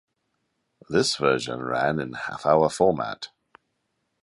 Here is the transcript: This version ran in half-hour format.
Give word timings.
This 0.89 1.15
version 1.15 1.61
ran 1.61 1.99
in 1.99 2.13
half-hour 2.13 2.69
format. 2.71 3.29